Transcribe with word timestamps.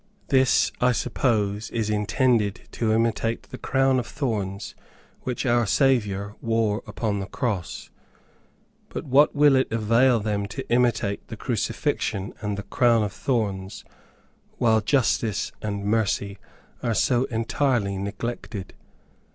This 0.29 0.71
I 0.81 0.93
suppose 0.93 1.69
is 1.69 1.91
intended 1.91 2.61
to 2.71 2.91
imitate 2.91 3.43
the 3.43 3.57
crown 3.59 3.99
of 3.99 4.07
thorns 4.07 4.73
which 5.19 5.45
our 5.45 5.67
Saviour 5.67 6.35
wore 6.41 6.81
upon 6.87 7.19
the 7.19 7.27
cross. 7.27 7.91
But 8.89 9.05
what 9.05 9.35
will 9.35 9.55
it 9.55 9.71
avail 9.71 10.19
them 10.19 10.47
to 10.47 10.67
imitate 10.71 11.27
the 11.27 11.37
crucifixion 11.37 12.33
and 12.41 12.57
the 12.57 12.63
crown 12.63 13.03
of 13.03 13.13
thorns, 13.13 13.85
while 14.57 14.81
justice 14.81 15.51
and 15.61 15.85
mercy 15.85 16.39
are 16.81 16.95
so 16.95 17.25
entirely 17.25 17.95
neglected? 17.99 18.73